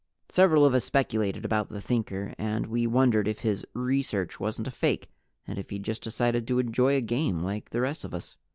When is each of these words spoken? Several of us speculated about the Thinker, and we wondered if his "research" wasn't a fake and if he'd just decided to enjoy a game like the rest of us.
Several 0.29 0.65
of 0.65 0.73
us 0.73 0.83
speculated 0.83 1.45
about 1.45 1.69
the 1.69 1.79
Thinker, 1.79 2.33
and 2.39 2.65
we 2.65 2.87
wondered 2.87 3.27
if 3.27 3.41
his 3.41 3.63
"research" 3.75 4.39
wasn't 4.39 4.65
a 4.67 4.71
fake 4.71 5.11
and 5.45 5.59
if 5.59 5.69
he'd 5.69 5.83
just 5.83 6.01
decided 6.01 6.47
to 6.47 6.57
enjoy 6.57 6.95
a 6.95 7.01
game 7.01 7.43
like 7.43 7.69
the 7.69 7.81
rest 7.81 8.03
of 8.03 8.15
us. 8.15 8.35